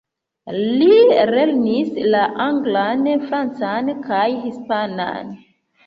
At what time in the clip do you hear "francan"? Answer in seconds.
3.29-3.97